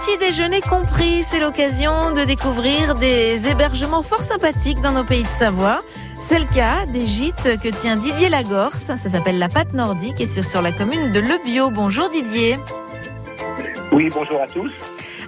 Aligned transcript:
Petit 0.00 0.18
déjeuner 0.18 0.60
compris, 0.60 1.22
c'est 1.22 1.40
l'occasion 1.40 2.12
de 2.14 2.24
découvrir 2.24 2.94
des 2.94 3.48
hébergements 3.48 4.02
fort 4.02 4.22
sympathiques 4.22 4.80
dans 4.80 4.92
nos 4.92 5.04
pays 5.04 5.22
de 5.22 5.28
Savoie. 5.28 5.80
C'est 6.18 6.38
le 6.38 6.44
cas 6.46 6.86
des 6.86 7.06
gîtes 7.06 7.58
que 7.62 7.68
tient 7.68 7.96
Didier 7.96 8.28
Lagorce. 8.28 8.78
Ça 8.80 8.96
s'appelle 8.96 9.38
la 9.38 9.48
pâte 9.48 9.72
nordique 9.74 10.20
et 10.20 10.26
c'est 10.26 10.42
sur 10.42 10.62
la 10.62 10.72
commune 10.72 11.10
de 11.10 11.20
Le 11.20 11.42
Bio. 11.44 11.70
Bonjour 11.70 12.08
Didier. 12.10 12.58
Oui, 13.92 14.08
bonjour 14.12 14.40
à 14.40 14.46
tous. 14.46 14.70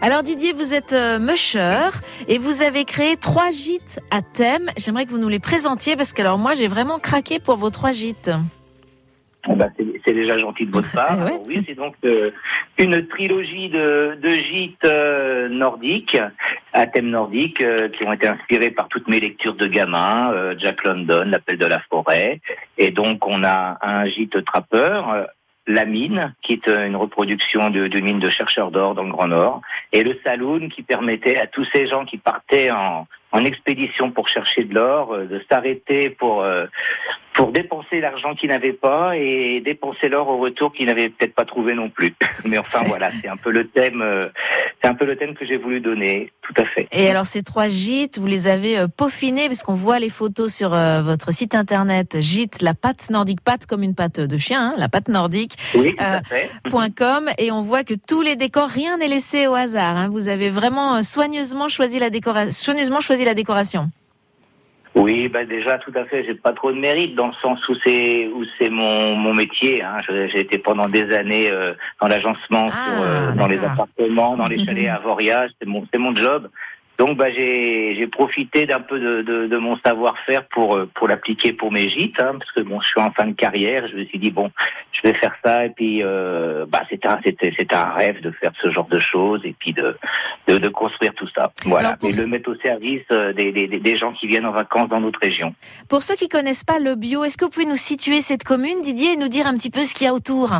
Alors 0.00 0.22
Didier, 0.22 0.52
vous 0.52 0.72
êtes 0.72 0.92
euh, 0.92 1.18
musher 1.18 1.88
et 2.28 2.38
vous 2.38 2.62
avez 2.62 2.84
créé 2.84 3.16
trois 3.16 3.50
gîtes 3.50 4.00
à 4.10 4.22
thème. 4.22 4.66
J'aimerais 4.76 5.04
que 5.04 5.10
vous 5.10 5.18
nous 5.18 5.28
les 5.28 5.40
présentiez 5.40 5.96
parce 5.96 6.12
que 6.12 6.20
alors 6.22 6.38
moi 6.38 6.54
j'ai 6.54 6.68
vraiment 6.68 6.98
craqué 6.98 7.38
pour 7.40 7.56
vos 7.56 7.70
trois 7.70 7.92
gîtes. 7.92 8.30
Eh 9.48 9.54
ben, 9.56 9.70
c'est- 9.76 9.84
c'est 10.10 10.20
déjà 10.20 10.38
gentil 10.38 10.66
de 10.66 10.72
votre 10.72 10.90
part. 10.92 11.12
Alors 11.22 11.42
oui, 11.46 11.62
c'est 11.66 11.74
donc 11.74 11.94
euh, 12.04 12.32
une 12.78 13.06
trilogie 13.06 13.68
de, 13.68 14.18
de 14.20 14.30
gîtes 14.30 14.84
euh, 14.84 15.48
nordiques, 15.48 16.18
à 16.72 16.86
thème 16.86 17.10
nordique, 17.10 17.62
euh, 17.62 17.88
qui 17.88 18.04
ont 18.06 18.12
été 18.12 18.26
inspirés 18.26 18.70
par 18.70 18.88
toutes 18.88 19.08
mes 19.08 19.20
lectures 19.20 19.54
de 19.54 19.66
gamin, 19.66 20.34
Jack 20.58 20.84
London, 20.84 21.24
L'appel 21.26 21.58
de 21.58 21.66
la 21.66 21.80
forêt. 21.88 22.40
Et 22.76 22.90
donc, 22.90 23.26
on 23.26 23.44
a 23.44 23.78
un 23.82 24.06
gîte 24.06 24.44
trappeur, 24.44 25.26
la 25.66 25.84
mine, 25.84 26.34
qui 26.42 26.54
est 26.54 26.68
une 26.68 26.96
reproduction 26.96 27.70
d'une 27.70 28.04
mine 28.04 28.18
de 28.18 28.30
chercheurs 28.30 28.70
d'or 28.70 28.94
dans 28.94 29.04
le 29.04 29.10
Grand 29.10 29.28
Nord, 29.28 29.60
et 29.92 30.02
le 30.02 30.18
saloon, 30.24 30.68
qui 30.68 30.82
permettait 30.82 31.38
à 31.38 31.46
tous 31.46 31.66
ces 31.72 31.86
gens 31.86 32.04
qui 32.04 32.18
partaient 32.18 32.70
en, 32.70 33.06
en 33.32 33.44
expédition 33.44 34.10
pour 34.10 34.28
chercher 34.28 34.64
de 34.64 34.74
l'or, 34.74 35.12
euh, 35.12 35.26
de 35.26 35.40
s'arrêter 35.50 36.10
pour 36.10 36.42
euh, 36.42 36.66
pour 37.34 37.52
dépenser 37.52 38.00
l'argent 38.00 38.34
qu'ils 38.34 38.50
n'avaient 38.50 38.72
pas 38.72 39.16
et 39.16 39.60
dépenser 39.64 40.08
l'or 40.08 40.28
au 40.28 40.38
retour 40.38 40.72
qu'ils 40.72 40.86
n'avaient 40.86 41.08
peut-être 41.08 41.34
pas 41.34 41.44
trouvé 41.44 41.74
non 41.74 41.88
plus. 41.88 42.14
Mais 42.44 42.58
enfin 42.58 42.80
voilà, 42.86 43.10
c'est 43.22 43.28
un 43.28 43.36
peu 43.36 43.50
le 43.50 43.68
thème, 43.68 44.02
euh, 44.02 44.28
c'est 44.82 44.88
un 44.88 44.94
peu 44.94 45.04
le 45.04 45.16
thème 45.16 45.34
que 45.34 45.46
j'ai 45.46 45.56
voulu 45.56 45.80
donner, 45.80 46.32
tout 46.42 46.54
à 46.60 46.64
fait. 46.64 46.88
Et 46.92 47.08
alors 47.08 47.26
ces 47.26 47.42
trois 47.42 47.68
gîtes, 47.68 48.18
vous 48.18 48.26
les 48.26 48.48
avez 48.48 48.78
euh, 48.78 48.88
peaufinés 48.88 49.46
parce 49.46 49.62
qu'on 49.62 49.74
voit 49.74 49.98
les 49.98 50.08
photos 50.08 50.52
sur 50.54 50.74
euh, 50.74 51.02
votre 51.02 51.32
site 51.32 51.54
internet 51.54 52.20
gîte 52.20 52.62
la 52.62 52.74
pâte 52.74 53.10
nordique, 53.10 53.40
pâte 53.42 53.66
comme 53.66 53.82
une 53.82 53.94
pâte 53.94 54.20
de 54.20 54.36
chien, 54.36 54.72
hein, 54.72 54.74
la 54.76 54.88
pâte 54.88 55.08
nordique. 55.08 55.56
Oui, 55.74 55.94
tout 55.96 56.04
à 56.04 56.22
fait. 56.22 56.50
.com 56.96 57.28
et 57.38 57.52
on 57.52 57.62
voit 57.62 57.84
que 57.84 57.94
tous 57.94 58.22
les 58.22 58.36
décors, 58.36 58.68
rien 58.68 58.98
n'est 58.98 59.08
laissé 59.08 59.46
au 59.46 59.54
hasard. 59.54 59.96
hein. 59.96 60.08
Vous 60.10 60.28
avez 60.28 60.50
vraiment 60.50 61.02
soigneusement 61.02 61.68
choisi 61.68 61.98
la 61.98 62.10
décoration. 62.10 62.50
Soigneusement 62.50 63.00
choisi 63.00 63.24
la 63.24 63.34
décoration. 63.34 63.90
Oui, 64.94 65.28
bah 65.28 65.44
déjà 65.44 65.78
tout 65.78 65.92
à 65.94 66.04
fait. 66.04 66.24
J'ai 66.24 66.34
pas 66.34 66.52
trop 66.52 66.72
de 66.72 66.78
mérite 66.78 67.14
dans 67.14 67.28
le 67.28 67.32
sens 67.40 67.66
où 67.68 67.74
c'est 67.84 68.26
où 68.26 68.44
c'est 68.58 68.70
mon 68.70 69.14
mon 69.14 69.32
métier. 69.32 69.82
Hein. 69.82 69.98
J'ai 70.08 70.40
été 70.40 70.58
pendant 70.58 70.88
des 70.88 71.14
années 71.14 71.50
euh, 71.50 71.74
dans 72.00 72.08
l'agencement, 72.08 72.66
Ah, 72.72 73.02
euh, 73.02 73.32
dans 73.32 73.46
les 73.46 73.58
appartements, 73.58 74.36
dans 74.36 74.46
les 74.46 74.64
chalets 74.64 74.88
à 74.88 74.98
Voria. 74.98 75.46
C'est 75.60 75.68
mon 75.68 75.86
c'est 75.92 75.98
mon 75.98 76.14
job. 76.16 76.48
Donc 76.98 77.16
bah 77.16 77.30
j'ai 77.30 77.94
j'ai 77.96 78.06
profité 78.08 78.66
d'un 78.66 78.80
peu 78.80 78.98
de, 78.98 79.22
de, 79.22 79.46
de 79.46 79.56
mon 79.56 79.78
savoir-faire 79.78 80.44
pour 80.48 80.76
euh, 80.76 80.90
pour 80.94 81.08
l'appliquer 81.08 81.52
pour 81.52 81.70
mes 81.70 81.88
gîtes, 81.88 82.20
hein, 82.20 82.34
parce 82.38 82.50
que 82.52 82.60
bon 82.60 82.80
je 82.80 82.88
suis 82.88 83.00
en 83.00 83.12
fin 83.12 83.26
de 83.26 83.32
carrière. 83.32 83.86
Je 83.88 83.96
me 83.96 84.04
suis 84.06 84.18
dit 84.18 84.30
bon 84.30 84.50
je 85.02 85.08
vais 85.10 85.14
faire 85.18 85.34
ça 85.44 85.64
et 85.66 85.70
puis 85.70 86.02
euh, 86.02 86.66
bah 86.68 86.82
c'était 86.90 87.08
un 87.08 87.18
c'était 87.24 87.52
c'était 87.58 87.74
un 87.74 87.90
rêve 87.94 88.20
de 88.22 88.30
faire 88.32 88.52
ce 88.62 88.70
genre 88.70 88.86
de 88.88 88.98
choses 89.00 89.40
et 89.44 89.54
puis 89.58 89.72
de 89.72 89.96
de, 90.48 90.58
de 90.58 90.68
construire 90.68 91.12
tout 91.14 91.28
ça. 91.36 91.52
Voilà 91.64 91.96
et 92.02 92.12
ce- 92.12 92.22
le 92.22 92.26
mettre 92.28 92.50
au 92.50 92.56
service 92.56 93.02
euh, 93.10 93.32
des, 93.32 93.52
des 93.52 93.66
des 93.68 93.96
gens 93.96 94.12
qui 94.12 94.26
viennent 94.26 94.46
en 94.46 94.52
vacances 94.52 94.88
dans 94.88 95.00
notre 95.00 95.20
région. 95.20 95.54
Pour 95.88 96.02
ceux 96.02 96.14
qui 96.16 96.28
connaissent 96.28 96.64
pas 96.64 96.78
le 96.78 96.94
bio, 96.94 97.24
est-ce 97.24 97.36
que 97.36 97.44
vous 97.44 97.50
pouvez 97.50 97.66
nous 97.66 97.76
situer 97.76 98.20
cette 98.20 98.44
commune, 98.44 98.82
Didier, 98.82 99.12
et 99.12 99.16
nous 99.16 99.28
dire 99.28 99.46
un 99.46 99.54
petit 99.54 99.70
peu 99.70 99.84
ce 99.84 99.94
qu'il 99.94 100.06
y 100.06 100.10
a 100.10 100.14
autour? 100.14 100.50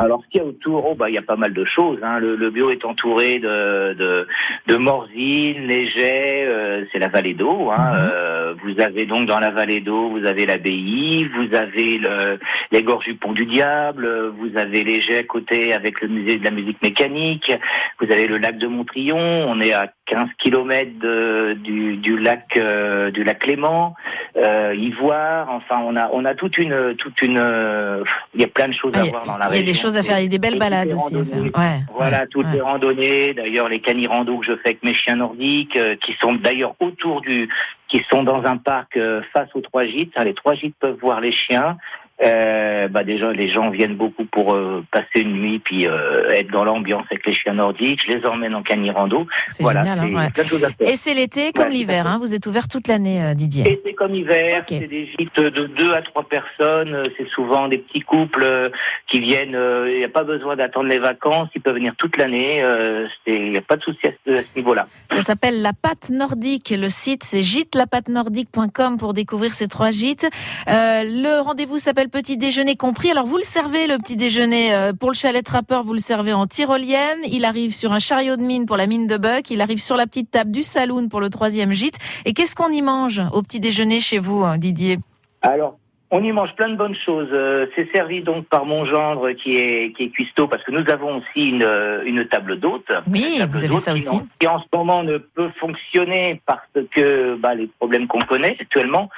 Alors, 0.00 0.22
ce 0.24 0.28
qu'il 0.30 0.40
y 0.40 0.44
a 0.44 0.46
autour, 0.46 0.86
oh, 0.90 0.94
bah, 0.94 1.08
il 1.10 1.14
y 1.14 1.18
a 1.18 1.22
pas 1.22 1.36
mal 1.36 1.52
de 1.52 1.64
choses. 1.64 1.98
Hein. 2.02 2.18
Le, 2.18 2.36
le 2.36 2.50
bio 2.50 2.70
est 2.70 2.84
entouré 2.84 3.38
de, 3.38 3.94
de, 3.94 4.26
de 4.66 4.76
Morzine, 4.76 5.66
Léger, 5.66 6.44
euh, 6.46 6.84
c'est 6.92 6.98
la 6.98 7.08
vallée 7.08 7.34
d'eau. 7.34 7.70
Hein. 7.70 7.92
Mhm. 7.94 8.10
Euh, 8.14 8.54
vous 8.64 8.80
avez 8.80 9.06
donc 9.06 9.26
dans 9.26 9.40
la 9.40 9.50
vallée 9.50 9.80
d'eau, 9.80 10.10
vous 10.10 10.24
avez 10.26 10.46
l'abbaye, 10.46 11.28
vous 11.34 11.54
avez 11.56 11.98
le, 11.98 12.38
les 12.72 12.82
gorges 12.82 13.04
du 13.06 13.14
Pont 13.14 13.32
du 13.32 13.44
Diable, 13.46 14.32
vous 14.38 14.56
avez 14.58 14.84
Léger 14.84 15.18
à 15.18 15.22
côté 15.22 15.72
avec 15.72 16.00
le 16.00 16.08
musée 16.08 16.36
de 16.36 16.44
la 16.44 16.50
musique 16.50 16.80
mécanique, 16.82 17.52
vous 18.00 18.10
avez 18.10 18.26
le 18.26 18.36
lac 18.38 18.58
de 18.58 18.66
Montrion, 18.66 19.18
on 19.18 19.60
est 19.60 19.72
à 19.72 19.88
15 20.06 20.28
kilomètres 20.38 20.98
de- 21.00 21.54
du, 21.62 21.96
du 21.98 22.16
lac 22.18 22.56
euh, 22.56 23.10
du 23.10 23.24
lac 23.24 23.38
Clément, 23.40 23.94
euh, 24.36 24.74
Ivoire, 24.76 25.48
enfin 25.50 25.80
on 25.84 25.96
a 25.96 26.08
on 26.12 26.24
a 26.24 26.34
toute 26.34 26.58
une 26.58 26.94
toute 26.96 27.20
une 27.22 27.38
euh, 27.38 28.02
il 28.34 28.40
y 28.40 28.44
a 28.44 28.48
plein 28.48 28.68
de 28.68 28.74
choses 28.74 28.92
Ah, 28.94 29.00
à 29.00 29.04
voir 29.04 29.24
dans 29.24 29.36
la 29.38 29.46
il 29.46 29.48
y 29.48 29.48
a 29.48 29.50
région. 29.50 29.66
des 29.66 29.74
choses 29.74 29.96
à 29.96 30.02
faire, 30.02 30.18
il 30.18 30.24
y 30.24 30.26
a 30.26 30.28
des 30.28 30.38
belles 30.38 30.58
balades 30.58 30.92
aussi 30.92 31.14
à 31.14 31.24
faire. 31.24 31.34
randonnées. 31.34 31.50
Ouais, 31.56 31.80
Voilà, 31.94 32.20
ouais, 32.20 32.26
toutes 32.30 32.46
ouais. 32.46 32.52
les 32.52 32.60
randonnées, 32.60 33.34
d'ailleurs 33.34 33.68
les 33.68 33.80
canirandos 33.80 34.38
que 34.38 34.46
je 34.46 34.56
fais 34.56 34.68
avec 34.70 34.82
mes 34.84 34.94
chiens 34.94 35.16
nordiques, 35.16 35.76
euh, 35.76 35.96
qui 36.04 36.14
sont 36.20 36.32
d'ailleurs 36.34 36.74
autour 36.80 37.20
du, 37.22 37.48
qui 37.88 38.04
sont 38.10 38.22
dans 38.22 38.42
un 38.44 38.56
parc 38.58 38.96
euh, 38.96 39.22
face 39.32 39.48
aux 39.54 39.60
trois 39.60 39.84
gîtes. 39.86 40.12
les 40.22 40.34
trois 40.34 40.54
gîtes 40.54 40.76
peuvent 40.78 40.98
voir 41.00 41.20
les 41.20 41.32
chiens. 41.32 41.76
Euh, 42.24 42.88
bah 42.88 43.04
déjà, 43.04 43.32
les 43.32 43.52
gens 43.52 43.70
viennent 43.70 43.94
beaucoup 43.96 44.24
pour 44.24 44.54
euh, 44.54 44.84
passer 44.90 45.20
une 45.20 45.34
nuit 45.34 45.58
puis 45.60 45.86
euh, 45.86 46.28
être 46.30 46.50
dans 46.50 46.64
l'ambiance 46.64 47.04
avec 47.10 47.24
les 47.26 47.32
chiens 47.34 47.54
nordiques. 47.54 48.02
Je 48.06 48.12
les 48.16 48.26
emmène 48.26 48.54
en 48.54 48.62
canirando. 48.62 49.26
C'est 49.48 49.62
Voilà, 49.62 49.82
génial. 49.82 49.98
hein, 50.00 50.06
c'est 50.08 50.14
ouais. 50.16 50.30
plein 50.30 50.42
de 50.44 50.48
choses 50.48 50.64
à 50.64 50.70
faire. 50.70 50.88
Et 50.88 50.96
c'est 50.96 51.14
l'été 51.14 51.52
comme 51.52 51.66
Ouais, 51.66 51.70
l'hiver, 51.72 52.06
hein, 52.06 52.18
vous 52.18 52.34
êtes 52.34 52.46
ouvert 52.46 52.66
toute 52.68 52.88
l'année, 52.88 53.22
euh, 53.22 53.34
Didier. 53.34 53.80
C'est 53.84 53.92
comme 53.94 54.14
hiver, 54.14 54.60
Ok. 54.60 54.66
c'est 54.68 54.86
des 54.88 55.06
gîtes 55.06 55.36
de 55.40 55.66
deux 55.66 55.92
à 55.92 56.02
trois 56.02 56.24
personnes, 56.28 56.94
euh, 56.94 57.04
c'est 57.16 57.28
souvent 57.28 57.68
des 57.68 57.78
petits 57.78 58.00
couples 58.00 58.42
euh, 58.44 58.68
qui 59.10 59.20
viennent, 59.20 59.56
il 59.88 59.98
n'y 59.98 60.04
a 60.04 60.08
pas 60.08 60.24
besoin 60.24 60.56
d'attendre 60.56 60.88
les 60.88 60.98
vacances, 60.98 61.48
ils 61.54 61.60
peuvent 61.60 61.74
venir 61.74 61.94
toute 61.98 62.16
l'année, 62.16 62.62
euh, 62.62 63.06
il 63.26 63.50
n'y 63.52 63.56
a 63.58 63.62
pas 63.62 63.76
de 63.76 63.82
souci 63.82 64.06
à 64.06 64.10
ce, 64.26 64.42
niveau-là. 64.56 64.86
Ça 65.10 65.20
s'appelle 65.20 65.62
La 65.62 65.72
Pâte 65.72 66.10
Nordique. 66.10 66.74
Le 66.76 66.88
site, 66.88 67.22
c'est 67.24 67.42
gîtelapâtenordique.com 67.42 68.96
pour 68.98 69.14
découvrir 69.14 69.52
ces 69.54 69.68
trois 69.68 69.90
gîtes. 69.90 70.24
Euh, 70.68 71.02
le 71.04 71.40
rendez-vous 71.42 71.78
s'appelle 71.78 72.07
Petit 72.10 72.36
Déjeuner 72.36 72.76
compris. 72.76 73.10
Alors, 73.10 73.26
vous 73.26 73.36
le 73.36 73.42
servez, 73.42 73.86
le 73.86 73.98
petit 73.98 74.16
déjeuner, 74.16 74.74
euh, 74.74 74.92
pour 74.92 75.10
le 75.10 75.14
chalet 75.14 75.44
trappeur, 75.44 75.82
vous 75.82 75.92
le 75.92 75.98
servez 75.98 76.32
en 76.32 76.46
tyrolienne. 76.46 77.18
Il 77.30 77.44
arrive 77.44 77.70
sur 77.72 77.92
un 77.92 77.98
chariot 77.98 78.36
de 78.36 78.42
mine 78.42 78.66
pour 78.66 78.76
la 78.76 78.86
mine 78.86 79.06
de 79.06 79.16
Buck. 79.16 79.50
Il 79.50 79.60
arrive 79.60 79.78
sur 79.78 79.96
la 79.96 80.06
petite 80.06 80.30
table 80.30 80.50
du 80.50 80.62
saloon 80.62 81.08
pour 81.08 81.20
le 81.20 81.28
troisième 81.30 81.72
gîte. 81.72 81.98
Et 82.24 82.32
qu'est-ce 82.32 82.56
qu'on 82.56 82.70
y 82.70 82.82
mange 82.82 83.20
au 83.32 83.42
petit 83.42 83.60
déjeuner 83.60 84.00
chez 84.00 84.18
vous, 84.18 84.42
hein, 84.44 84.56
Didier? 84.58 84.98
Alors, 85.42 85.78
on 86.10 86.24
y 86.24 86.32
mange 86.32 86.54
plein 86.56 86.70
de 86.70 86.76
bonnes 86.76 86.96
choses. 87.04 87.28
Euh, 87.32 87.66
c'est 87.76 87.88
servi 87.94 88.22
donc 88.22 88.46
par 88.46 88.64
mon 88.64 88.86
gendre 88.86 89.30
qui 89.32 89.56
est, 89.58 89.92
qui 89.94 90.04
est 90.04 90.08
cuistot, 90.08 90.48
parce 90.48 90.64
que 90.64 90.72
nous 90.72 90.88
avons 90.90 91.16
aussi 91.18 91.48
une, 91.50 91.62
euh, 91.62 92.02
une 92.06 92.26
table 92.26 92.58
d'hôte. 92.58 92.86
Oui, 93.10 93.36
table 93.38 93.52
vous 93.58 93.64
avez 93.64 93.76
ça 93.76 93.92
qui, 93.94 94.00
aussi. 94.06 94.08
en- 94.16 94.26
qui 94.40 94.48
en 94.48 94.58
ce 94.58 94.64
moment 94.72 95.02
ne 95.02 95.18
peut 95.18 95.50
fonctionner 95.60 96.40
parce 96.46 96.66
que 96.94 97.36
bah, 97.36 97.54
les 97.54 97.66
problèmes 97.78 98.06
qu'on 98.06 98.20
connaît 98.20 98.56
actuellement. 98.58 99.10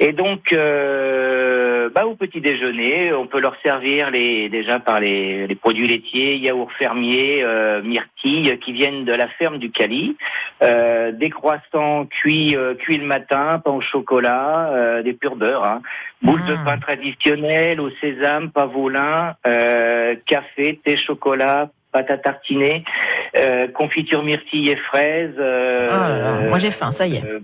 Et 0.00 0.12
donc, 0.12 0.52
euh, 0.52 1.88
bah, 1.92 2.06
au 2.06 2.14
petit 2.14 2.40
déjeuner, 2.40 3.12
on 3.12 3.26
peut 3.26 3.40
leur 3.40 3.56
servir 3.64 4.10
les, 4.12 4.48
déjà 4.48 4.78
par 4.78 5.00
les, 5.00 5.48
les 5.48 5.54
produits 5.56 5.88
laitiers, 5.88 6.36
yaourts 6.36 6.70
fermiers, 6.78 7.42
euh, 7.42 7.82
myrtilles 7.82 8.58
qui 8.60 8.72
viennent 8.72 9.04
de 9.04 9.12
la 9.12 9.26
ferme 9.26 9.58
du 9.58 9.72
Cali, 9.72 10.16
euh, 10.62 11.10
des 11.10 11.30
croissants 11.30 12.06
cuits, 12.06 12.54
euh, 12.56 12.74
cuits 12.74 12.98
le 12.98 13.06
matin, 13.06 13.60
pain 13.64 13.72
au 13.72 13.80
chocolat, 13.80 14.70
euh, 14.72 15.02
des 15.02 15.14
purs 15.14 15.34
beurre, 15.34 15.64
hein, 15.64 15.82
boules 16.22 16.44
de 16.44 16.54
Mm. 16.54 16.64
pain 16.64 16.78
traditionnelles 16.78 17.80
au 17.80 17.90
sésame, 18.00 18.50
pavoulin, 18.50 19.34
euh, 19.48 20.14
café, 20.26 20.78
thé, 20.84 20.96
chocolat, 20.96 21.70
pâte 21.90 22.10
à 22.10 22.18
tartiner, 22.18 22.84
euh, 23.36 23.68
confiture 23.68 24.22
myrtille 24.22 24.70
et 24.70 24.76
fraises. 24.76 25.34
euh, 25.38 26.40
là, 26.42 26.48
moi 26.48 26.58
j'ai 26.58 26.70
faim, 26.70 26.92
ça 26.92 27.06
y 27.06 27.16
est. 27.16 27.24
euh, 27.24 27.40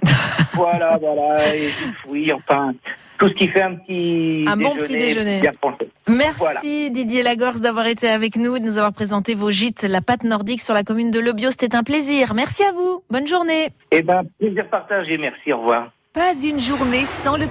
voilà, 0.52 0.98
voilà, 1.00 1.54
et 1.54 1.68
oui, 2.08 2.32
enfin, 2.32 2.72
tout 3.18 3.28
ce 3.28 3.34
qui 3.34 3.48
fait 3.48 3.62
un 3.62 3.74
petit 3.76 4.44
Un 4.48 4.56
bon 4.56 4.74
petit 4.76 4.96
déjeuner. 4.96 5.40
bien. 5.40 5.52
Merci 6.08 6.90
Didier 6.90 7.22
Lagorce 7.22 7.60
d'avoir 7.60 7.86
été 7.86 8.08
avec 8.08 8.36
nous, 8.36 8.58
de 8.58 8.64
nous 8.64 8.76
avoir 8.78 8.92
présenté 8.92 9.34
vos 9.34 9.50
gîtes, 9.50 9.82
la 9.88 10.00
pâte 10.00 10.24
nordique 10.24 10.60
sur 10.60 10.74
la 10.74 10.82
commune 10.82 11.10
de 11.10 11.20
Lebio. 11.20 11.50
C'était 11.50 11.74
un 11.76 11.82
plaisir. 11.82 12.34
Merci 12.34 12.62
à 12.64 12.72
vous. 12.72 13.02
Bonne 13.10 13.26
journée. 13.26 13.68
Eh 13.92 14.02
ben, 14.02 14.22
plaisir 14.38 14.68
partagé, 14.68 15.16
merci, 15.16 15.52
au 15.52 15.58
revoir. 15.58 15.90
Pas 16.12 16.32
une 16.44 16.60
journée 16.60 17.02
sans 17.04 17.36
le 17.36 17.46